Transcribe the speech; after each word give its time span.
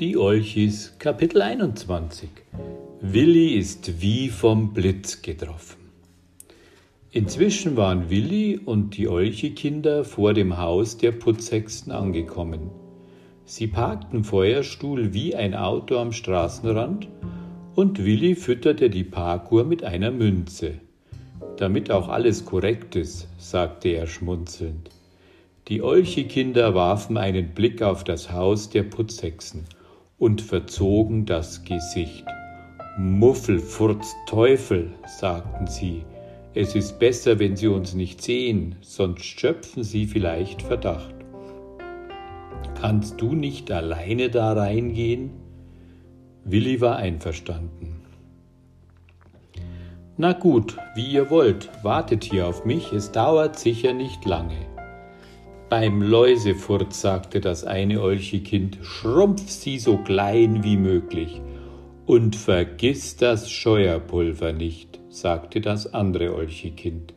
Die 0.00 0.16
Olchis 0.16 0.94
Kapitel 0.98 1.42
21 1.42 2.30
Willi 3.02 3.48
ist 3.56 4.00
wie 4.00 4.30
vom 4.30 4.72
Blitz 4.72 5.20
getroffen. 5.20 5.76
Inzwischen 7.10 7.76
waren 7.76 8.08
Willi 8.08 8.56
und 8.56 8.96
die 8.96 9.06
Olchi-Kinder 9.06 10.04
vor 10.04 10.32
dem 10.32 10.56
Haus 10.56 10.96
der 10.96 11.12
Putzhexen 11.12 11.92
angekommen. 11.92 12.70
Sie 13.44 13.66
parkten 13.66 14.24
Feuerstuhl 14.24 15.12
wie 15.12 15.36
ein 15.36 15.54
Auto 15.54 15.98
am 15.98 16.12
Straßenrand 16.12 17.08
und 17.74 18.02
Willi 18.02 18.34
fütterte 18.34 18.88
die 18.88 19.04
Parkuhr 19.04 19.64
mit 19.64 19.84
einer 19.84 20.10
Münze. 20.10 20.80
Damit 21.58 21.90
auch 21.90 22.08
alles 22.08 22.46
korrekt 22.46 22.96
ist, 22.96 23.28
sagte 23.36 23.90
er 23.90 24.06
schmunzelnd. 24.06 24.88
Die 25.68 25.82
Olchi-Kinder 25.82 26.74
warfen 26.74 27.18
einen 27.18 27.50
Blick 27.50 27.82
auf 27.82 28.04
das 28.04 28.32
Haus 28.32 28.70
der 28.70 28.84
Putzhexen 28.84 29.66
und 30.22 30.40
verzogen 30.40 31.26
das 31.26 31.64
Gesicht. 31.64 32.24
Muffelfurz 32.96 34.14
Teufel, 34.28 34.92
sagten 35.04 35.66
sie, 35.66 36.04
es 36.54 36.76
ist 36.76 37.00
besser, 37.00 37.40
wenn 37.40 37.56
Sie 37.56 37.66
uns 37.66 37.94
nicht 37.94 38.22
sehen, 38.22 38.76
sonst 38.82 39.24
schöpfen 39.24 39.82
Sie 39.82 40.06
vielleicht 40.06 40.62
Verdacht. 40.62 41.16
Kannst 42.80 43.20
du 43.20 43.32
nicht 43.32 43.72
alleine 43.72 44.30
da 44.30 44.52
reingehen? 44.52 45.30
Willi 46.44 46.80
war 46.80 46.94
einverstanden. 46.98 48.02
Na 50.16 50.34
gut, 50.34 50.76
wie 50.94 51.14
ihr 51.14 51.30
wollt, 51.30 51.68
wartet 51.82 52.22
hier 52.22 52.46
auf 52.46 52.64
mich, 52.64 52.92
es 52.92 53.10
dauert 53.10 53.58
sicher 53.58 53.92
nicht 53.92 54.24
lange. 54.24 54.71
Beim 55.72 56.02
Läusefurz 56.02 57.00
sagte 57.00 57.40
das 57.40 57.64
eine 57.64 58.02
Olchikind, 58.02 58.76
schrumpf 58.82 59.48
sie 59.48 59.78
so 59.78 59.96
klein 59.96 60.62
wie 60.62 60.76
möglich. 60.76 61.40
Und 62.04 62.36
vergiss 62.36 63.16
das 63.16 63.50
Scheuerpulver 63.50 64.52
nicht, 64.52 65.00
sagte 65.08 65.62
das 65.62 65.94
andere 65.94 66.34
Olchikind. 66.34 67.14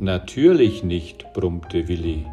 Natürlich 0.00 0.82
nicht, 0.82 1.32
brummte 1.34 1.86
Willi. 1.86 2.26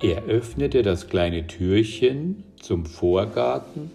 Er 0.00 0.22
öffnete 0.26 0.82
das 0.82 1.08
kleine 1.08 1.48
Türchen 1.48 2.44
zum 2.62 2.86
Vorgarten 2.86 3.90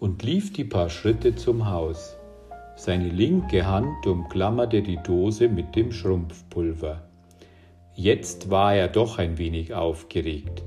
und 0.00 0.22
lief 0.22 0.52
die 0.52 0.64
paar 0.64 0.90
Schritte 0.90 1.34
zum 1.34 1.70
Haus. 1.70 2.18
Seine 2.76 3.08
linke 3.08 3.66
Hand 3.66 4.06
umklammerte 4.06 4.82
die 4.82 4.98
Dose 4.98 5.48
mit 5.48 5.76
dem 5.76 5.92
Schrumpfpulver. 5.92 7.08
Jetzt 7.94 8.50
war 8.50 8.74
er 8.74 8.88
doch 8.88 9.18
ein 9.18 9.36
wenig 9.36 9.74
aufgeregt. 9.74 10.62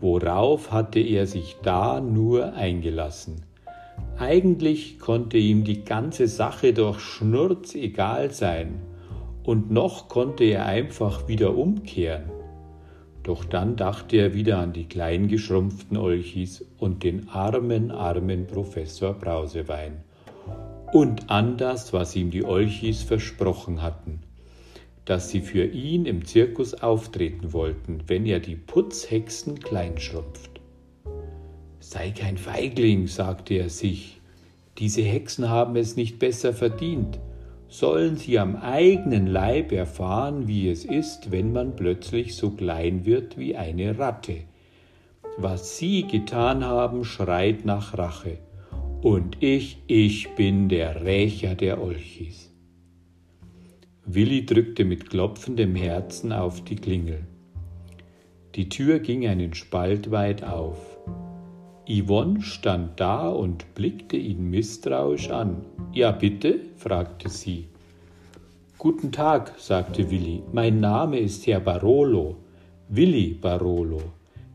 Worauf 0.00 0.70
hatte 0.70 1.00
er 1.00 1.26
sich 1.26 1.56
da 1.62 2.00
nur 2.00 2.52
eingelassen? 2.54 3.42
Eigentlich 4.16 5.00
konnte 5.00 5.38
ihm 5.38 5.64
die 5.64 5.82
ganze 5.84 6.28
Sache 6.28 6.72
doch 6.72 7.00
schnurz 7.00 7.74
egal 7.74 8.30
sein, 8.30 8.80
und 9.42 9.72
noch 9.72 10.08
konnte 10.08 10.44
er 10.44 10.66
einfach 10.66 11.26
wieder 11.26 11.56
umkehren. 11.56 12.30
Doch 13.24 13.44
dann 13.44 13.74
dachte 13.74 14.16
er 14.16 14.34
wieder 14.34 14.58
an 14.58 14.72
die 14.72 14.84
kleingeschrumpften 14.84 15.96
Olchis 15.96 16.64
und 16.78 17.02
den 17.02 17.28
armen, 17.28 17.90
armen 17.90 18.46
Professor 18.46 19.14
Brausewein 19.14 20.04
und 20.92 21.28
an 21.28 21.56
das, 21.56 21.92
was 21.92 22.14
ihm 22.14 22.30
die 22.30 22.44
Olchis 22.44 23.02
versprochen 23.02 23.82
hatten 23.82 24.20
dass 25.08 25.30
sie 25.30 25.40
für 25.40 25.64
ihn 25.64 26.04
im 26.04 26.26
Zirkus 26.26 26.74
auftreten 26.74 27.54
wollten, 27.54 28.02
wenn 28.08 28.26
er 28.26 28.40
die 28.40 28.56
Putzhexen 28.56 29.58
kleinschrumpft. 29.58 30.60
Sei 31.80 32.10
kein 32.10 32.36
Feigling, 32.36 33.06
sagte 33.06 33.54
er 33.54 33.70
sich, 33.70 34.20
diese 34.76 35.00
Hexen 35.00 35.48
haben 35.48 35.76
es 35.76 35.96
nicht 35.96 36.18
besser 36.18 36.52
verdient, 36.52 37.18
sollen 37.68 38.18
sie 38.18 38.38
am 38.38 38.56
eigenen 38.56 39.26
Leib 39.26 39.72
erfahren, 39.72 40.46
wie 40.46 40.68
es 40.68 40.84
ist, 40.84 41.30
wenn 41.30 41.52
man 41.52 41.74
plötzlich 41.74 42.36
so 42.36 42.50
klein 42.50 43.06
wird 43.06 43.38
wie 43.38 43.56
eine 43.56 43.98
Ratte. 43.98 44.42
Was 45.38 45.78
sie 45.78 46.02
getan 46.02 46.62
haben, 46.66 47.06
schreit 47.06 47.64
nach 47.64 47.96
Rache. 47.96 48.40
Und 49.00 49.42
ich, 49.42 49.78
ich 49.86 50.34
bin 50.34 50.68
der 50.68 51.02
Rächer 51.02 51.54
der 51.54 51.80
Olchis. 51.80 52.47
Willi 54.10 54.46
drückte 54.46 54.86
mit 54.86 55.10
klopfendem 55.10 55.74
Herzen 55.74 56.32
auf 56.32 56.64
die 56.64 56.76
Klingel. 56.76 57.26
Die 58.54 58.70
Tür 58.70 59.00
ging 59.00 59.26
einen 59.26 59.52
Spalt 59.52 60.10
weit 60.10 60.42
auf. 60.42 60.96
Yvonne 61.86 62.40
stand 62.40 62.98
da 62.98 63.28
und 63.28 63.74
blickte 63.74 64.16
ihn 64.16 64.48
misstrauisch 64.48 65.28
an. 65.28 65.60
Ja, 65.92 66.10
bitte? 66.10 66.58
fragte 66.76 67.28
sie. 67.28 67.66
Guten 68.78 69.12
Tag, 69.12 69.52
sagte 69.58 70.10
Willi. 70.10 70.42
Mein 70.54 70.80
Name 70.80 71.18
ist 71.18 71.46
Herr 71.46 71.60
Barolo, 71.60 72.36
Willi 72.88 73.34
Barolo. 73.38 74.00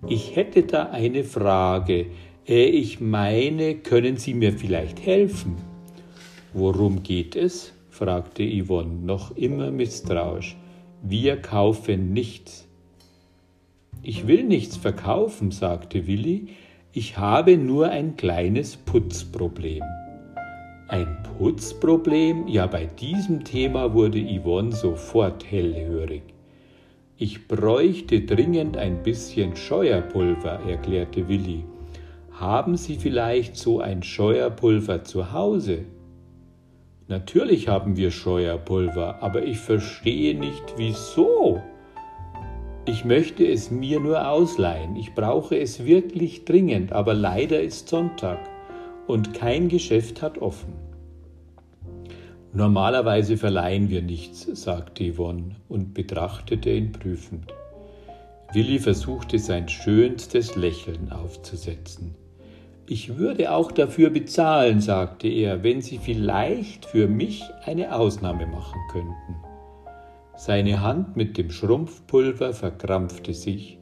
Ich 0.08 0.36
hätte 0.36 0.64
da 0.64 0.86
eine 0.86 1.24
Frage. 1.24 2.08
Äh, 2.48 2.66
ich 2.66 3.00
meine, 3.00 3.76
können 3.76 4.18
Sie 4.18 4.34
mir 4.34 4.54
vielleicht 4.54 5.06
helfen? 5.06 5.58
Worum 6.54 7.04
geht 7.04 7.36
es? 7.36 7.72
Fragte 7.94 8.44
Yvonne, 8.44 9.06
noch 9.06 9.38
immer 9.38 9.70
misstrauisch. 9.70 10.58
Wir 11.04 11.40
kaufen 11.40 12.12
nichts. 12.12 12.68
Ich 14.02 14.26
will 14.26 14.44
nichts 14.46 14.78
verkaufen, 14.78 15.52
sagte 15.52 16.08
Willi, 16.08 16.48
ich 16.92 17.20
habe 17.20 17.56
nur 17.56 17.90
ein 17.90 18.18
kleines 18.18 18.78
Putzproblem. 18.78 19.84
Ein 20.88 21.18
Putzproblem? 21.38 22.48
Ja, 22.48 22.66
bei 22.66 22.86
diesem 22.86 23.44
Thema 23.44 23.94
wurde 23.94 24.20
Yvonne 24.20 24.72
sofort 24.72 25.46
hellhörig. 25.50 26.24
Ich 27.18 27.48
bräuchte 27.48 28.22
dringend 28.22 28.76
ein 28.76 29.04
bisschen 29.04 29.56
Scheuerpulver, 29.56 30.62
erklärte 30.68 31.28
Willi. 31.28 31.64
Haben 32.32 32.76
Sie 32.76 32.96
vielleicht 32.96 33.56
so 33.56 33.82
ein 33.82 34.02
Scheuerpulver 34.02 35.04
zu 35.04 35.32
Hause? 35.32 35.86
Natürlich 37.08 37.68
haben 37.68 37.98
wir 37.98 38.12
Scheuerpulver, 38.12 39.22
aber 39.22 39.44
ich 39.44 39.60
verstehe 39.60 40.38
nicht 40.38 40.76
wieso. 40.78 41.62
Ich 42.86 43.06
möchte 43.06 43.46
es 43.46 43.72
mir 43.72 44.00
nur 44.00 44.28
ausleihen. 44.28 44.96
Ich 44.96 45.14
brauche 45.14 45.58
es 45.58 45.86
wirklich 45.86 46.46
dringend, 46.46 46.94
aber 46.94 47.14
leider 47.14 47.62
ist 47.62 47.90
Sonntag 47.90 48.40
und 49.08 49.34
kein 49.34 49.70
Geschäft 49.70 50.22
hat 50.22 50.38
offen. 50.38 50.74
Normalerweise 52.54 53.36
verleihen 53.36 53.90
wir 53.90 54.02
nichts, 54.02 54.42
sagte 54.54 55.12
Yvonne 55.12 55.56
und 55.70 55.94
betrachtete 55.94 56.70
ihn 56.70 56.92
prüfend. 56.92 57.54
Willi 58.54 58.78
versuchte 58.80 59.40
sein 59.40 59.68
schönstes 59.68 60.56
Lächeln 60.56 61.12
aufzusetzen. 61.12 62.16
Ich 62.86 63.18
würde 63.18 63.52
auch 63.52 63.72
dafür 63.72 64.10
bezahlen, 64.10 64.82
sagte 64.82 65.28
er, 65.28 65.64
wenn 65.64 65.82
Sie 65.82 65.98
vielleicht 65.98 66.86
für 66.86 67.08
mich 67.08 67.44
eine 67.66 67.96
Ausnahme 67.96 68.46
machen 68.46 68.80
könnten. 68.92 69.36
Seine 70.36 70.82
Hand 70.82 71.16
mit 71.16 71.38
dem 71.38 71.50
Schrumpfpulver 71.50 72.54
verkrampfte 72.54 73.34
sich, 73.34 73.78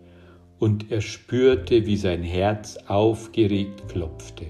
und 0.60 0.92
er 0.92 1.02
spürte, 1.02 1.88
wie 1.88 1.98
sein 1.98 2.22
Herz 2.22 2.78
aufgeregt 2.86 3.90
klopfte. 3.90 4.46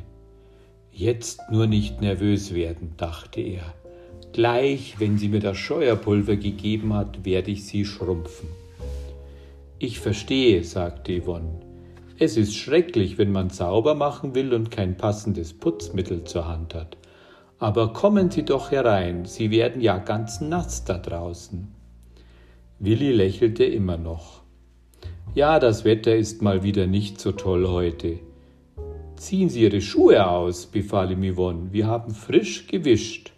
Jetzt 0.92 1.40
nur 1.50 1.68
nicht 1.68 2.02
nervös 2.02 2.54
werden, 2.54 2.96
dachte 2.98 3.40
er. 3.40 3.74
Gleich, 4.34 5.00
wenn 5.00 5.18
sie 5.18 5.30
mir 5.30 5.40
das 5.40 5.58
Scheuerpulver 5.58 6.36
gegeben 6.36 6.94
hat, 6.94 7.24
werde 7.24 7.52
ich 7.52 7.66
sie 7.66 7.86
schrumpfen. 7.86 8.50
Ich 9.80 10.02
verstehe, 10.02 10.66
sagte 10.66 11.22
Yvonne. 11.22 11.71
Es 12.24 12.38
ist 12.38 12.56
schrecklich, 12.56 13.18
wenn 13.18 13.32
man 13.32 13.50
sauber 13.50 13.96
machen 13.96 14.36
will 14.36 14.54
und 14.54 14.70
kein 14.70 14.96
passendes 14.96 15.54
Putzmittel 15.54 16.24
zur 16.24 16.48
Hand 16.48 16.76
hat. 16.76 16.96
Aber 17.58 17.94
kommen 17.94 18.30
Sie 18.30 18.46
doch 18.46 18.70
herein, 18.70 19.26
Sie 19.26 19.50
werden 19.50 19.82
ja 19.82 19.98
ganz 19.98 20.40
nass 20.40 20.86
da 20.86 21.00
draußen. 21.00 21.74
Willi 22.78 23.12
lächelte 23.12 23.64
immer 23.64 23.98
noch. 23.98 24.44
Ja, 25.34 25.58
das 25.58 25.84
Wetter 25.84 26.16
ist 26.16 26.44
mal 26.44 26.62
wieder 26.62 26.86
nicht 26.86 27.20
so 27.20 27.32
toll 27.32 27.68
heute. 27.68 28.20
Ziehen 29.16 29.50
Sie 29.50 29.64
Ihre 29.64 29.82
Schuhe 29.82 30.28
aus, 30.28 30.68
befahl 30.68 31.10
ihm 31.10 31.24
Yvonne. 31.34 31.70
Wir 31.74 31.88
haben 31.88 32.14
frisch 32.14 32.68
gewischt. 32.68 33.32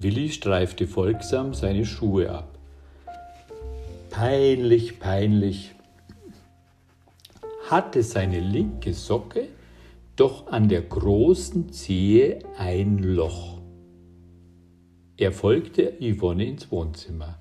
Willi 0.00 0.28
streifte 0.28 0.86
folgsam 0.86 1.54
seine 1.54 1.86
Schuhe 1.86 2.28
ab. 2.28 2.58
Peinlich, 4.10 5.00
peinlich, 5.00 5.74
hatte 7.70 8.02
seine 8.02 8.40
linke 8.40 8.94
Socke 8.94 9.48
doch 10.16 10.48
an 10.48 10.68
der 10.68 10.82
großen 10.82 11.70
Zehe 11.70 12.40
ein 12.56 12.98
Loch. 12.98 13.60
Er 15.16 15.32
folgte 15.32 15.94
Yvonne 16.00 16.46
ins 16.46 16.70
Wohnzimmer. 16.70 17.38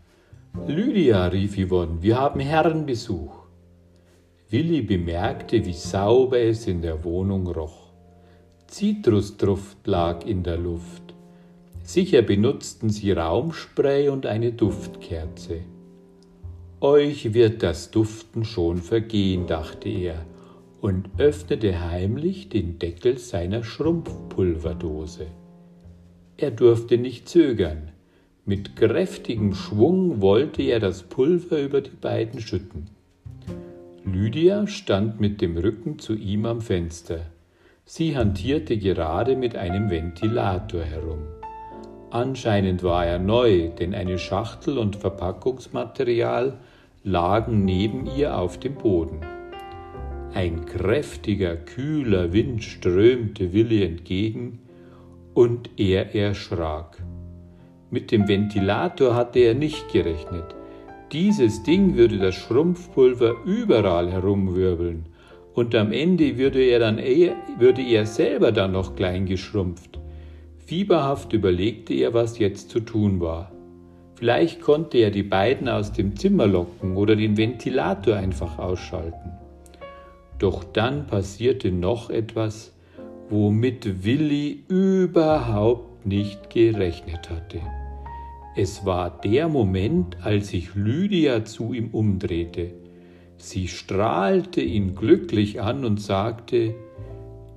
Lydia, 0.67 1.27
rief 1.27 1.57
Yvonne, 1.57 2.01
wir 2.01 2.19
haben 2.19 2.39
Herrenbesuch. 2.39 3.45
Willi 4.49 4.81
bemerkte, 4.81 5.65
wie 5.65 5.73
sauber 5.73 6.39
es 6.39 6.67
in 6.67 6.81
der 6.81 7.03
Wohnung 7.03 7.47
roch. 7.47 7.91
Zitrusduft 8.67 9.85
lag 9.87 10.25
in 10.25 10.43
der 10.43 10.57
Luft. 10.57 11.13
Sicher 11.83 12.21
benutzten 12.21 12.89
sie 12.89 13.11
Raumspray 13.11 14.09
und 14.09 14.25
eine 14.25 14.51
Duftkerze. 14.51 15.61
Euch 16.79 17.33
wird 17.33 17.63
das 17.63 17.89
Duften 17.89 18.45
schon 18.45 18.77
vergehen, 18.77 19.47
dachte 19.47 19.89
er 19.89 20.25
und 20.79 21.09
öffnete 21.17 21.89
heimlich 21.89 22.49
den 22.49 22.77
Deckel 22.77 23.17
seiner 23.17 23.63
Schrumpfpulverdose. 23.63 25.25
Er 26.37 26.51
durfte 26.51 26.99
nicht 26.99 27.27
zögern. 27.27 27.91
Mit 28.45 28.75
kräftigem 28.75 29.55
Schwung 29.55 30.21
wollte 30.21 30.61
er 30.61 30.79
das 30.79 31.01
Pulver 31.01 31.59
über 31.59 31.81
die 31.81 31.95
beiden 31.99 32.39
schütten. 32.39 32.91
Lydia 34.05 34.67
stand 34.67 35.19
mit 35.19 35.41
dem 35.41 35.57
Rücken 35.57 35.97
zu 35.97 36.13
ihm 36.13 36.45
am 36.45 36.61
Fenster. 36.61 37.21
Sie 37.85 38.15
hantierte 38.15 38.77
gerade 38.77 39.35
mit 39.35 39.55
einem 39.55 39.89
Ventilator 39.89 40.83
herum. 40.83 41.23
Anscheinend 42.09 42.83
war 42.83 43.05
er 43.05 43.19
neu, 43.19 43.69
denn 43.69 43.93
eine 43.93 44.17
Schachtel 44.17 44.77
und 44.77 44.95
Verpackungsmaterial 44.95 46.57
lagen 47.03 47.65
neben 47.65 48.07
ihr 48.17 48.37
auf 48.37 48.59
dem 48.59 48.75
Boden. 48.75 49.21
Ein 50.33 50.65
kräftiger, 50.65 51.55
kühler 51.55 52.31
Wind 52.31 52.63
strömte 52.63 53.53
Willi 53.53 53.83
entgegen 53.83 54.59
und 55.33 55.69
er 55.77 56.15
erschrak. 56.15 57.03
Mit 57.91 58.11
dem 58.11 58.27
Ventilator 58.27 59.15
hatte 59.15 59.39
er 59.39 59.53
nicht 59.53 59.91
gerechnet. 59.91 60.55
Dieses 61.11 61.63
Ding 61.63 61.95
würde 61.95 62.17
das 62.17 62.35
Schrumpfpulver 62.35 63.35
überall 63.45 64.11
herumwirbeln 64.11 65.05
und 65.53 65.73
am 65.73 65.91
Ende 65.91 66.37
würde 66.37 66.61
er, 66.61 66.79
dann 66.79 66.99
eher, 66.99 67.35
würde 67.57 67.81
er 67.81 68.05
selber 68.05 68.51
dann 68.51 68.73
noch 68.73 68.95
klein 68.95 69.25
geschrumpft. 69.25 69.99
Fieberhaft 70.67 71.31
überlegte 71.31 71.93
er, 71.93 72.13
was 72.13 72.39
jetzt 72.39 72.69
zu 72.69 72.81
tun 72.81 73.21
war. 73.21 73.53
Vielleicht 74.15 74.59
konnte 74.59 74.97
er 74.97 75.11
die 75.11 75.23
beiden 75.23 75.69
aus 75.69 75.93
dem 75.93 76.17
Zimmer 76.17 76.45
locken 76.45 76.97
oder 76.97 77.15
den 77.15 77.37
Ventilator 77.37 78.17
einfach 78.17 78.59
ausschalten. 78.59 79.31
Doch 80.39 80.65
dann 80.65 81.07
passierte 81.07 81.71
noch 81.71 82.09
etwas, 82.09 82.73
womit 83.29 84.03
Willi 84.03 84.65
überhaupt 84.67 86.05
nicht 86.05 86.49
gerechnet 86.49 87.29
hatte. 87.29 87.61
Es 88.57 88.85
war 88.85 89.21
der 89.21 89.47
Moment, 89.47 90.17
als 90.21 90.49
sich 90.49 90.75
Lydia 90.75 91.45
zu 91.45 91.71
ihm 91.71 91.91
umdrehte. 91.91 92.73
Sie 93.37 93.69
strahlte 93.69 94.59
ihn 94.59 94.95
glücklich 94.95 95.61
an 95.61 95.85
und 95.85 96.01
sagte, 96.01 96.75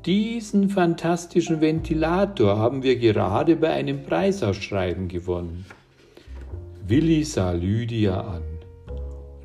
diesen 0.07 0.71
fantastischen 0.71 1.61
Ventilator 1.61 2.59
haben 2.59 2.83
wir 2.83 2.97
gerade 2.97 3.57
bei 3.57 3.71
einem 3.71 4.03
Preisausschreiben 4.03 5.09
gewonnen. 5.09 5.67
Willi 6.87 7.25
sah 7.25 7.53
Lydia 7.53 8.21
an. 8.21 8.43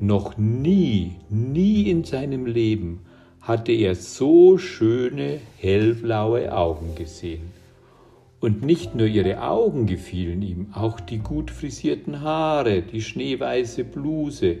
Noch 0.00 0.36
nie, 0.36 1.12
nie 1.30 1.90
in 1.90 2.04
seinem 2.04 2.46
Leben 2.46 3.00
hatte 3.40 3.72
er 3.72 3.94
so 3.94 4.58
schöne 4.58 5.40
hellblaue 5.58 6.52
Augen 6.52 6.94
gesehen. 6.94 7.52
Und 8.40 8.62
nicht 8.62 8.94
nur 8.94 9.06
ihre 9.06 9.42
Augen 9.42 9.86
gefielen 9.86 10.42
ihm, 10.42 10.68
auch 10.74 11.00
die 11.00 11.18
gut 11.18 11.50
frisierten 11.50 12.20
Haare, 12.20 12.82
die 12.82 13.00
schneeweiße 13.00 13.84
Bluse 13.84 14.58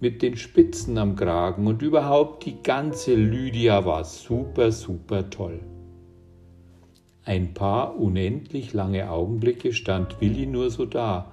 mit 0.00 0.22
den 0.22 0.36
Spitzen 0.36 0.98
am 0.98 1.16
Kragen 1.16 1.66
und 1.66 1.82
überhaupt 1.82 2.44
die 2.44 2.62
ganze 2.62 3.14
Lydia 3.14 3.84
war 3.84 4.04
super, 4.04 4.70
super 4.70 5.30
toll. 5.30 5.60
Ein 7.24 7.54
paar 7.54 7.98
unendlich 7.98 8.72
lange 8.72 9.10
Augenblicke 9.10 9.72
stand 9.72 10.20
Willi 10.20 10.46
nur 10.46 10.70
so 10.70 10.86
da 10.86 11.32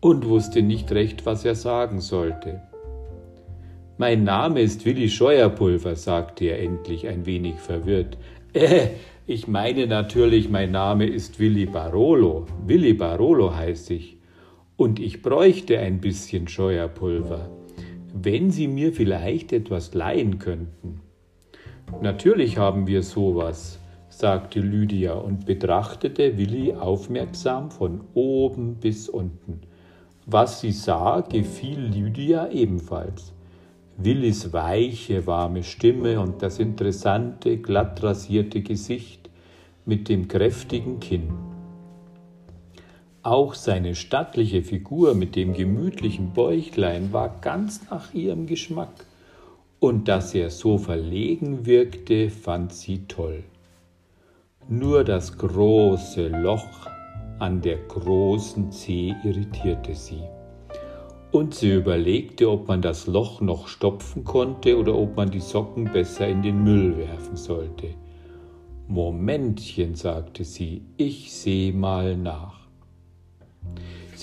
und 0.00 0.28
wusste 0.28 0.62
nicht 0.62 0.92
recht, 0.92 1.26
was 1.26 1.44
er 1.44 1.54
sagen 1.54 2.00
sollte. 2.00 2.60
Mein 3.98 4.24
Name 4.24 4.60
ist 4.60 4.84
Willi 4.84 5.08
Scheuerpulver, 5.08 5.96
sagte 5.96 6.46
er 6.46 6.60
endlich 6.60 7.08
ein 7.08 7.26
wenig 7.26 7.56
verwirrt. 7.56 8.18
Äh, 8.52 8.88
ich 9.26 9.48
meine 9.48 9.86
natürlich, 9.86 10.48
mein 10.48 10.72
Name 10.72 11.06
ist 11.06 11.38
Willi 11.38 11.66
Barolo. 11.66 12.46
Willi 12.66 12.92
Barolo 12.92 13.54
heiße 13.54 13.94
ich. 13.94 14.18
Und 14.76 14.98
ich 14.98 15.22
bräuchte 15.22 15.78
ein 15.78 16.00
bisschen 16.00 16.48
Scheuerpulver. 16.48 17.48
Wenn 18.12 18.50
Sie 18.50 18.68
mir 18.68 18.92
vielleicht 18.92 19.52
etwas 19.52 19.94
leihen 19.94 20.38
könnten. 20.38 21.00
Natürlich 22.00 22.58
haben 22.58 22.86
wir 22.86 23.02
sowas, 23.02 23.78
sagte 24.10 24.60
Lydia 24.60 25.14
und 25.14 25.46
betrachtete 25.46 26.36
Willi 26.36 26.74
aufmerksam 26.74 27.70
von 27.70 28.02
oben 28.14 28.74
bis 28.76 29.08
unten. 29.08 29.60
Was 30.26 30.60
sie 30.60 30.72
sah, 30.72 31.22
gefiel 31.22 31.80
Lydia 31.80 32.48
ebenfalls. 32.50 33.32
Willis 33.96 34.52
weiche, 34.52 35.26
warme 35.26 35.62
Stimme 35.62 36.20
und 36.20 36.42
das 36.42 36.58
interessante, 36.58 37.58
glatt 37.58 38.02
rasierte 38.02 38.62
Gesicht 38.62 39.30
mit 39.84 40.08
dem 40.08 40.28
kräftigen 40.28 41.00
Kinn. 41.00 41.51
Auch 43.24 43.54
seine 43.54 43.94
stattliche 43.94 44.62
Figur 44.62 45.14
mit 45.14 45.36
dem 45.36 45.52
gemütlichen 45.52 46.32
Bäuchlein 46.32 47.12
war 47.12 47.38
ganz 47.40 47.88
nach 47.88 48.12
ihrem 48.12 48.46
Geschmack, 48.46 49.06
und 49.78 50.08
dass 50.08 50.34
er 50.34 50.50
so 50.50 50.76
verlegen 50.76 51.64
wirkte, 51.64 52.30
fand 52.30 52.72
sie 52.72 53.06
toll. 53.06 53.44
Nur 54.68 55.04
das 55.04 55.38
große 55.38 56.28
Loch 56.28 56.88
an 57.38 57.60
der 57.60 57.78
großen 57.78 58.72
Zeh 58.72 59.14
irritierte 59.22 59.94
sie. 59.94 60.22
Und 61.30 61.54
sie 61.54 61.74
überlegte, 61.74 62.50
ob 62.50 62.66
man 62.66 62.82
das 62.82 63.06
Loch 63.06 63.40
noch 63.40 63.68
stopfen 63.68 64.24
konnte 64.24 64.76
oder 64.76 64.96
ob 64.96 65.16
man 65.16 65.30
die 65.30 65.40
Socken 65.40 65.84
besser 65.92 66.26
in 66.26 66.42
den 66.42 66.62
Müll 66.64 66.96
werfen 66.98 67.36
sollte. 67.36 67.94
Momentchen, 68.88 69.94
sagte 69.94 70.42
sie, 70.42 70.82
ich 70.96 71.32
seh 71.32 71.70
mal 71.70 72.16
nach. 72.16 72.61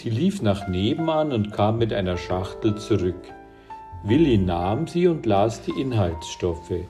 Sie 0.02 0.10
lief 0.10 0.42
nach 0.42 0.70
nebenan 0.70 1.34
und 1.34 1.52
kam 1.52 1.78
mit 1.78 1.92
einer 1.92 2.16
Schachtel 2.16 2.76
zurück. 2.76 3.20
Willi 4.06 4.38
nahm 4.38 4.88
sie 4.88 5.08
und 5.08 5.26
las 5.26 5.62
die 5.62 5.78
Inhaltsstoffe. 5.78 6.86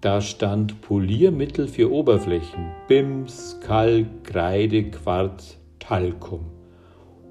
Da 0.00 0.20
stand 0.20 0.80
Poliermittel 0.80 1.66
für 1.66 1.90
Oberflächen, 1.90 2.70
Bims, 2.86 3.58
Kalk, 3.62 4.22
Kreide, 4.22 4.92
Quarz, 4.92 5.58
Talkum. 5.80 6.44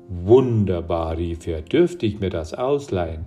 Wunderbar, 0.10 1.16
rief 1.16 1.48
er, 1.48 1.62
dürfte 1.62 2.06
ich 2.06 2.20
mir 2.20 2.30
das 2.30 2.54
ausleihen? 2.54 3.24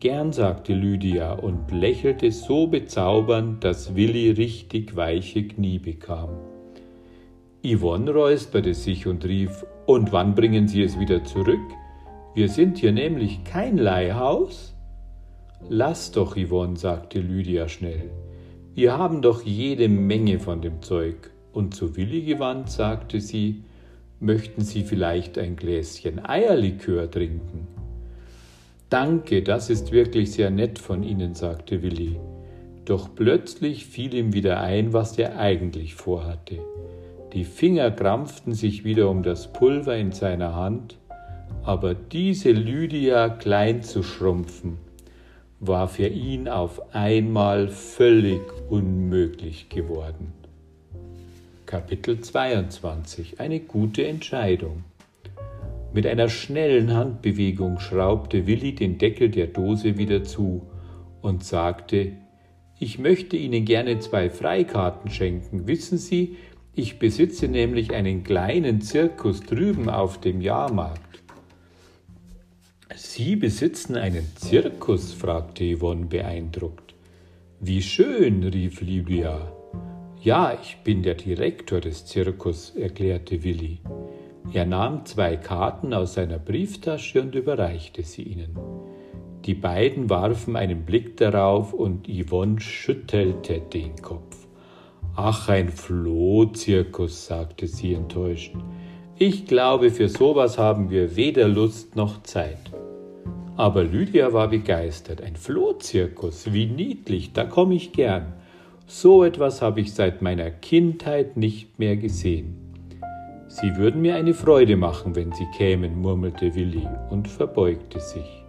Gern, 0.00 0.32
sagte 0.32 0.72
Lydia 0.72 1.34
und 1.34 1.70
lächelte 1.70 2.32
so 2.32 2.66
bezaubernd, 2.66 3.62
dass 3.62 3.94
Willi 3.94 4.30
richtig 4.30 4.96
weiche 4.96 5.46
Knie 5.48 5.78
bekam. 5.78 6.30
Yvonne 7.74 8.10
räusperte 8.10 8.72
sich 8.72 9.06
und 9.06 9.24
rief, 9.24 9.64
und 9.86 10.12
wann 10.12 10.34
bringen 10.34 10.68
Sie 10.68 10.82
es 10.82 10.98
wieder 10.98 11.24
zurück? 11.24 11.60
Wir 12.34 12.48
sind 12.48 12.78
hier 12.78 12.92
nämlich 12.92 13.44
kein 13.44 13.76
Leihhaus. 13.76 14.74
Lass 15.68 16.12
doch, 16.12 16.36
Yvonne, 16.36 16.76
sagte 16.76 17.20
Lydia 17.20 17.68
schnell. 17.68 18.10
Wir 18.74 18.96
haben 18.96 19.22
doch 19.22 19.42
jede 19.42 19.88
Menge 19.88 20.38
von 20.38 20.62
dem 20.62 20.82
Zeug. 20.82 21.30
Und 21.52 21.74
zu 21.74 21.96
Willi 21.96 22.22
gewandt 22.22 22.70
sagte 22.70 23.20
sie, 23.20 23.64
möchten 24.20 24.62
Sie 24.62 24.84
vielleicht 24.84 25.36
ein 25.36 25.56
Gläschen 25.56 26.24
Eierlikör 26.24 27.10
trinken? 27.10 27.66
Danke, 28.88 29.42
das 29.42 29.68
ist 29.68 29.92
wirklich 29.92 30.30
sehr 30.32 30.50
nett 30.50 30.78
von 30.78 31.02
Ihnen, 31.02 31.34
sagte 31.34 31.82
Willi. 31.82 32.16
Doch 32.84 33.14
plötzlich 33.14 33.84
fiel 33.84 34.14
ihm 34.14 34.32
wieder 34.32 34.60
ein, 34.60 34.94
was 34.94 35.18
er 35.18 35.38
eigentlich 35.38 35.94
vorhatte. 35.94 36.60
Die 37.32 37.44
Finger 37.44 37.90
krampften 37.90 38.54
sich 38.54 38.84
wieder 38.84 39.10
um 39.10 39.22
das 39.22 39.52
Pulver 39.52 39.96
in 39.96 40.12
seiner 40.12 40.54
Hand, 40.54 40.96
aber 41.62 41.94
diese 41.94 42.52
Lydia 42.52 43.28
klein 43.28 43.82
zu 43.82 44.02
schrumpfen, 44.02 44.78
war 45.60 45.88
für 45.88 46.06
ihn 46.06 46.48
auf 46.48 46.94
einmal 46.94 47.68
völlig 47.68 48.40
unmöglich 48.70 49.68
geworden. 49.68 50.32
Kapitel 51.66 52.20
22 52.20 53.40
Eine 53.40 53.60
gute 53.60 54.06
Entscheidung. 54.06 54.84
Mit 55.92 56.06
einer 56.06 56.30
schnellen 56.30 56.94
Handbewegung 56.94 57.78
schraubte 57.78 58.46
Willi 58.46 58.74
den 58.74 58.96
Deckel 58.96 59.28
der 59.28 59.48
Dose 59.48 59.98
wieder 59.98 60.24
zu 60.24 60.62
und 61.20 61.44
sagte, 61.44 62.12
ich 62.78 62.98
möchte 62.98 63.36
Ihnen 63.36 63.64
gerne 63.64 63.98
zwei 63.98 64.30
Freikarten 64.30 65.10
schenken. 65.10 65.66
Wissen 65.66 65.98
Sie, 65.98 66.36
ich 66.78 66.98
besitze 66.98 67.48
nämlich 67.48 67.92
einen 67.92 68.22
kleinen 68.22 68.80
Zirkus 68.80 69.40
drüben 69.40 69.90
auf 69.90 70.20
dem 70.20 70.40
Jahrmarkt. 70.40 71.22
Sie 72.94 73.36
besitzen 73.36 73.96
einen 73.96 74.26
Zirkus? 74.36 75.12
fragte 75.12 75.76
Yvonne 75.76 76.06
beeindruckt. 76.06 76.94
Wie 77.60 77.82
schön, 77.82 78.44
rief 78.44 78.80
Lydia. 78.80 79.52
Ja, 80.22 80.56
ich 80.60 80.78
bin 80.84 81.02
der 81.02 81.14
Direktor 81.14 81.80
des 81.80 82.06
Zirkus, 82.06 82.70
erklärte 82.76 83.42
Willi. 83.42 83.80
Er 84.52 84.64
nahm 84.64 85.04
zwei 85.04 85.36
Karten 85.36 85.92
aus 85.92 86.14
seiner 86.14 86.38
Brieftasche 86.38 87.20
und 87.20 87.34
überreichte 87.34 88.02
sie 88.02 88.22
ihnen. 88.22 88.56
Die 89.44 89.54
beiden 89.54 90.08
warfen 90.10 90.56
einen 90.56 90.84
Blick 90.84 91.16
darauf 91.16 91.72
und 91.72 92.08
Yvonne 92.08 92.60
schüttelte 92.60 93.60
den 93.60 93.96
Kopf. 93.96 94.47
Ach, 95.20 95.48
ein 95.48 95.68
Flohzirkus, 95.68 97.26
sagte 97.26 97.66
sie 97.66 97.92
enttäuscht. 97.92 98.54
Ich 99.18 99.48
glaube, 99.48 99.90
für 99.90 100.08
sowas 100.08 100.58
haben 100.58 100.90
wir 100.90 101.16
weder 101.16 101.48
Lust 101.48 101.96
noch 101.96 102.22
Zeit. 102.22 102.70
Aber 103.56 103.82
Lydia 103.82 104.32
war 104.32 104.46
begeistert. 104.46 105.20
Ein 105.20 105.34
Flohzirkus, 105.34 106.52
wie 106.52 106.66
niedlich, 106.66 107.32
da 107.32 107.42
komme 107.46 107.74
ich 107.74 107.90
gern. 107.90 108.32
So 108.86 109.24
etwas 109.24 109.60
habe 109.60 109.80
ich 109.80 109.92
seit 109.92 110.22
meiner 110.22 110.52
Kindheit 110.52 111.36
nicht 111.36 111.80
mehr 111.80 111.96
gesehen. 111.96 112.54
Sie 113.48 113.76
würden 113.76 114.00
mir 114.02 114.14
eine 114.14 114.34
Freude 114.34 114.76
machen, 114.76 115.16
wenn 115.16 115.32
Sie 115.32 115.48
kämen, 115.56 116.00
murmelte 116.00 116.54
Willi 116.54 116.86
und 117.10 117.26
verbeugte 117.26 117.98
sich. 117.98 118.44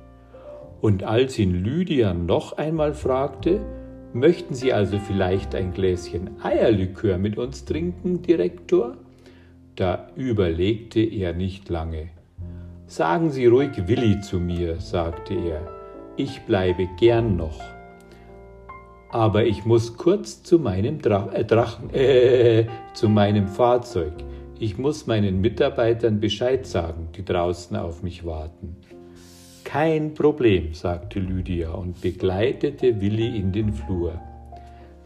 Und 0.82 1.02
als 1.02 1.40
ihn 1.40 1.64
Lydia 1.64 2.14
noch 2.14 2.60
einmal 2.60 2.94
fragte, 2.94 3.60
möchten 4.13 4.54
Sie 4.54 4.74
also 4.74 5.00
vielleicht 5.00 5.56
ein 5.56 5.74
Gläschen 5.74 6.42
Eierlikör 6.42 7.18
mit 7.18 7.38
uns 7.38 7.66
trinken, 7.66 8.22
Direktor? 8.22 8.98
Da 9.75 10.10
überlegte 10.16 11.00
er 11.00 11.34
nicht 11.34 11.70
lange. 11.70 12.10
Sagen 12.88 13.30
Sie 13.30 13.46
ruhig 13.46 13.88
Willi 13.88 14.20
zu 14.20 14.39
mir, 14.39 14.80
sagte 14.80 15.36
er, 15.36 15.62
ich 16.18 16.42
bleibe 16.42 16.88
gern 17.00 17.38
noch. 17.38 17.62
Aber 19.12 19.46
ich 19.46 19.66
muss 19.66 19.96
kurz 19.96 20.44
zu 20.44 20.60
meinem 20.60 21.01
Drach, 21.01 21.34
äh, 21.34 21.46
Drachen, 21.46 21.89
äh, 21.94 22.66
zu 22.94 23.08
meinem 23.10 23.48
Fahrzeug. 23.48 24.13
Ich 24.60 24.78
muss 24.78 25.08
meinen 25.08 25.39
Mitarbeitern 25.39 26.20
Bescheid 26.20 26.66
sagen, 26.68 27.08
die 27.16 27.24
draußen 27.24 27.78
auf 27.78 28.04
mich 28.04 28.25
warten. 28.25 28.75
Kein 29.70 30.14
Problem, 30.16 30.74
sagte 30.74 31.20
Lydia 31.20 31.72
und 31.72 32.02
begleitete 32.02 33.00
Willi 33.02 33.38
in 33.38 33.52
den 33.52 33.72
Flur. 33.72 34.20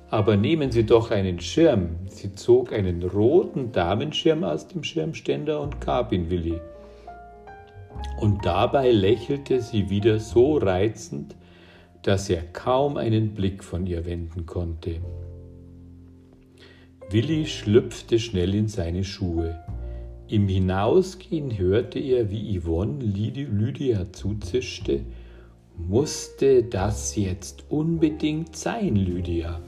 Aber 0.10 0.38
nehmen 0.38 0.72
Sie 0.72 0.86
doch 0.86 1.12
einen 1.12 1.39
Schirm. 1.41 1.98
Sie 2.08 2.34
zog 2.36 2.72
einen 2.72 3.03
roten 3.03 3.72
Damenschirm 3.72 4.43
aus 4.43 4.67
dem 4.67 4.84
Schirmständer 4.84 5.60
und 5.60 5.82
gab 5.82 6.13
ihn 6.13 6.29
Willi 6.29 6.60
und 8.24 8.46
dabei 8.46 8.91
lächelte 8.91 9.62
sie 9.62 9.89
wieder 9.89 10.20
so 10.20 10.58
reizend, 10.58 11.36
dass 12.03 12.29
er 12.29 12.41
kaum 12.41 12.96
einen 12.98 13.34
Blick 13.34 13.63
von 13.63 13.86
ihr 13.86 14.05
wenden 14.05 14.46
konnte. 14.46 15.01
Willi 17.10 17.46
schlüpfte 17.46 18.20
schnell 18.20 18.55
in 18.55 18.67
seine 18.67 19.03
Schuhe. 19.03 19.60
Im 20.33 20.47
Hinausgehen 20.47 21.59
hörte 21.59 21.99
er, 21.99 22.31
wie 22.31 22.59
Yvonne 22.59 23.03
Lydia 23.03 24.11
zuzischte. 24.11 25.01
Musste 25.77 26.63
das 26.63 27.15
jetzt 27.15 27.65
unbedingt 27.69 28.55
sein, 28.55 28.95
Lydia? 28.95 29.61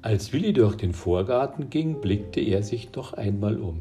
Als 0.00 0.32
Willi 0.32 0.54
durch 0.54 0.76
den 0.76 0.94
Vorgarten 0.94 1.68
ging, 1.68 2.00
blickte 2.00 2.40
er 2.40 2.62
sich 2.62 2.90
noch 2.94 3.12
einmal 3.12 3.60
um. 3.60 3.80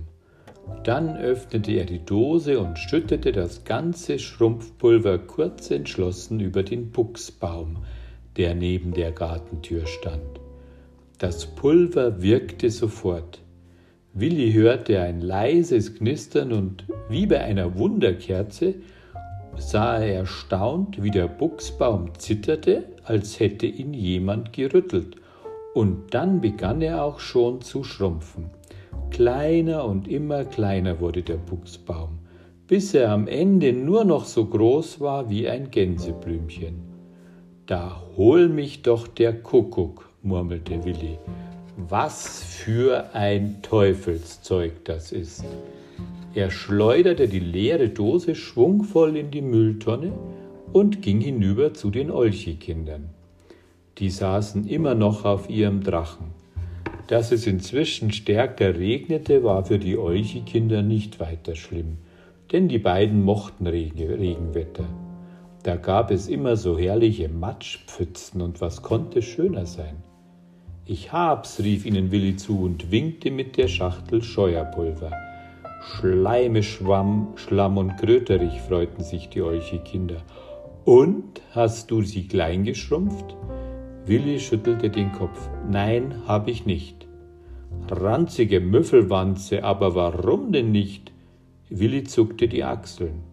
Dann 0.83 1.15
öffnete 1.15 1.71
er 1.71 1.85
die 1.85 2.03
Dose 2.03 2.59
und 2.59 2.77
schüttete 2.77 3.31
das 3.31 3.63
ganze 3.63 4.19
Schrumpfpulver 4.19 5.17
kurz 5.17 5.71
entschlossen 5.71 6.41
über 6.41 6.61
den 6.61 6.91
Buchsbaum, 6.91 7.77
der 8.35 8.53
neben 8.53 8.91
der 8.93 9.13
Gartentür 9.13 9.87
stand. 9.87 10.41
Das 11.19 11.45
Pulver 11.45 12.21
wirkte 12.21 12.69
sofort. 12.69 13.42
Willi 14.15 14.53
hörte 14.53 15.01
ein 15.01 15.21
leises 15.21 15.95
Knistern 15.95 16.53
und 16.53 16.85
wie 17.09 17.25
bei 17.25 17.39
einer 17.41 17.79
Wunderkerze 17.79 18.75
sah 19.57 19.97
er 19.97 20.19
erstaunt, 20.19 21.01
wie 21.01 21.09
der 21.09 21.27
Buchsbaum 21.27 22.11
zitterte, 22.19 22.83
als 23.05 23.39
hätte 23.39 23.65
ihn 23.65 23.91
jemand 23.95 24.53
gerüttelt, 24.53 25.15
und 25.73 26.13
dann 26.13 26.41
begann 26.41 26.83
er 26.83 27.03
auch 27.03 27.19
schon 27.19 27.61
zu 27.61 27.83
schrumpfen. 27.83 28.51
Kleiner 29.09 29.85
und 29.85 30.07
immer 30.07 30.45
kleiner 30.45 30.99
wurde 30.99 31.23
der 31.23 31.37
Buchsbaum, 31.37 32.19
bis 32.67 32.93
er 32.93 33.11
am 33.11 33.27
Ende 33.27 33.73
nur 33.73 34.05
noch 34.05 34.25
so 34.25 34.45
groß 34.45 34.99
war 34.99 35.31
wie 35.31 35.49
ein 35.49 35.71
Gänseblümchen. 35.71 36.75
Da 37.65 38.03
hol 38.15 38.47
mich 38.47 38.83
doch 38.83 39.07
der 39.07 39.41
Kuckuck, 39.41 40.07
murmelte 40.21 40.85
Willi. 40.85 41.17
Was 41.75 42.43
für 42.43 43.15
ein 43.15 43.63
Teufelszeug 43.63 44.85
das 44.85 45.11
ist. 45.11 45.43
Er 46.35 46.51
schleuderte 46.51 47.27
die 47.27 47.39
leere 47.39 47.89
Dose 47.89 48.35
schwungvoll 48.35 49.17
in 49.17 49.31
die 49.31 49.41
Mülltonne 49.41 50.13
und 50.71 51.01
ging 51.01 51.19
hinüber 51.19 51.73
zu 51.73 51.89
den 51.89 52.11
Olchikindern. 52.11 53.09
Die 53.97 54.11
saßen 54.11 54.67
immer 54.67 54.93
noch 54.93 55.25
auf 55.25 55.49
ihrem 55.49 55.83
Drachen. 55.83 56.27
Dass 57.07 57.31
es 57.31 57.47
inzwischen 57.47 58.11
stärker 58.11 58.75
regnete, 58.75 59.43
war 59.43 59.65
für 59.65 59.79
die 59.79 59.97
Olchi-Kinder 59.97 60.83
nicht 60.83 61.19
weiter 61.19 61.55
schlimm, 61.55 61.97
denn 62.51 62.67
die 62.67 62.79
beiden 62.79 63.23
mochten 63.23 63.65
Regenwetter. 63.65 64.85
Da 65.63 65.75
gab 65.75 66.11
es 66.11 66.27
immer 66.27 66.55
so 66.55 66.77
herrliche 66.77 67.29
Matschpfützen 67.29 68.41
und 68.41 68.61
was 68.61 68.83
konnte 68.83 69.23
schöner 69.23 69.65
sein? 69.65 70.03
Ich 70.85 71.13
hab's, 71.13 71.61
rief 71.61 71.85
ihnen 71.85 72.11
Willi 72.11 72.35
zu 72.35 72.59
und 72.59 72.91
winkte 72.91 73.31
mit 73.31 73.55
der 73.55 73.69
Schachtel 73.69 74.21
Scheuerpulver. 74.21 75.11
Schleime, 75.81 76.61
Schwamm, 76.61 77.29
Schlamm 77.37 77.77
und 77.77 77.95
Kröterich 77.95 78.59
freuten 78.59 79.01
sich 79.01 79.29
die 79.29 79.41
Olchi-Kinder. 79.41 80.17
Und 80.83 81.41
hast 81.55 81.89
du 81.89 82.01
sie 82.01 82.27
klein 82.27 82.65
geschrumpft? 82.65 83.33
Willi 84.05 84.41
schüttelte 84.41 84.89
den 84.89 85.13
Kopf. 85.13 85.47
Nein, 85.71 86.15
hab 86.27 86.49
ich 86.49 86.65
nicht. 86.65 87.07
Ranzige 87.89 88.59
Müffelwanze, 88.59 89.63
aber 89.63 89.95
warum 89.95 90.51
denn 90.51 90.73
nicht? 90.73 91.13
Willi 91.69 92.03
zuckte 92.03 92.49
die 92.49 92.65
Achseln. 92.65 93.23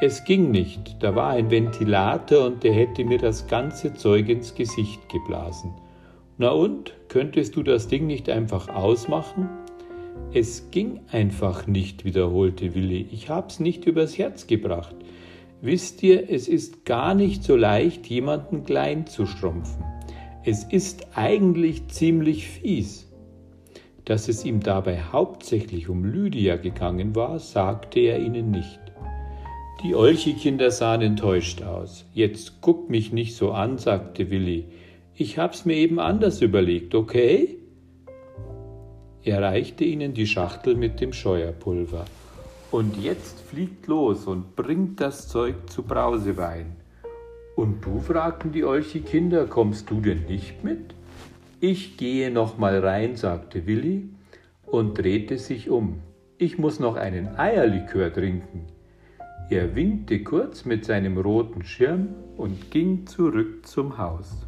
Es 0.00 0.24
ging 0.24 0.50
nicht, 0.50 0.96
da 1.02 1.14
war 1.14 1.28
ein 1.32 1.50
Ventilator 1.50 2.46
und 2.46 2.64
der 2.64 2.72
hätte 2.72 3.04
mir 3.04 3.18
das 3.18 3.46
ganze 3.48 3.92
Zeug 3.92 4.30
ins 4.30 4.54
Gesicht 4.54 5.06
geblasen. 5.10 5.74
Na 6.40 6.52
und, 6.52 6.94
könntest 7.08 7.54
du 7.56 7.62
das 7.62 7.86
Ding 7.86 8.06
nicht 8.06 8.30
einfach 8.30 8.70
ausmachen? 8.70 9.50
Es 10.32 10.70
ging 10.70 11.00
einfach 11.12 11.66
nicht, 11.66 12.06
wiederholte 12.06 12.74
Willi. 12.74 13.06
Ich 13.12 13.28
hab's 13.28 13.60
nicht 13.60 13.84
übers 13.84 14.16
Herz 14.16 14.46
gebracht. 14.46 14.96
Wisst 15.60 16.02
ihr, 16.02 16.30
es 16.30 16.48
ist 16.48 16.86
gar 16.86 17.14
nicht 17.14 17.44
so 17.44 17.56
leicht, 17.56 18.06
jemanden 18.06 18.64
klein 18.64 19.06
zu 19.06 19.26
schrumpfen. 19.26 19.84
Es 20.42 20.64
ist 20.64 21.08
eigentlich 21.14 21.88
ziemlich 21.88 22.48
fies. 22.48 23.12
Dass 24.06 24.26
es 24.26 24.42
ihm 24.46 24.60
dabei 24.60 24.98
hauptsächlich 25.12 25.90
um 25.90 26.06
Lydia 26.06 26.56
gegangen 26.56 27.14
war, 27.14 27.38
sagte 27.38 28.00
er 28.00 28.18
ihnen 28.18 28.50
nicht. 28.50 28.80
Die 29.84 29.94
Olchi-Kinder 29.94 30.70
sahen 30.70 31.02
enttäuscht 31.02 31.60
aus. 31.60 32.06
Jetzt 32.14 32.62
guck 32.62 32.88
mich 32.88 33.12
nicht 33.12 33.36
so 33.36 33.50
an, 33.52 33.76
sagte 33.76 34.30
Willi. 34.30 34.64
Ich 35.22 35.36
hab's 35.36 35.66
mir 35.66 35.74
eben 35.74 36.00
anders 36.00 36.40
überlegt, 36.40 36.94
okay? 36.94 37.58
Er 39.22 39.42
reichte 39.42 39.84
ihnen 39.84 40.14
die 40.14 40.26
Schachtel 40.26 40.76
mit 40.76 41.02
dem 41.02 41.12
Scheuerpulver. 41.12 42.06
Und 42.70 42.96
jetzt 42.96 43.38
fliegt 43.40 43.86
los 43.86 44.26
und 44.26 44.56
bringt 44.56 44.98
das 44.98 45.28
Zeug 45.28 45.68
zu 45.68 45.82
Brausewein. 45.82 46.74
Und 47.54 47.84
du, 47.84 47.98
fragten 48.00 48.52
die 48.52 48.64
Olchi-Kinder, 48.64 49.44
kommst 49.44 49.90
du 49.90 50.00
denn 50.00 50.24
nicht 50.24 50.64
mit? 50.64 50.94
Ich 51.60 51.98
gehe 51.98 52.30
noch 52.30 52.56
mal 52.56 52.78
rein, 52.78 53.16
sagte 53.16 53.66
Willi 53.66 54.08
und 54.64 54.96
drehte 54.96 55.36
sich 55.36 55.68
um. 55.68 56.00
Ich 56.38 56.56
muss 56.56 56.80
noch 56.80 56.96
einen 56.96 57.36
Eierlikör 57.36 58.10
trinken. 58.10 58.64
Er 59.50 59.74
winkte 59.76 60.24
kurz 60.24 60.64
mit 60.64 60.86
seinem 60.86 61.18
roten 61.18 61.62
Schirm 61.62 62.08
und 62.38 62.70
ging 62.70 63.06
zurück 63.06 63.66
zum 63.66 63.98
Haus. 63.98 64.46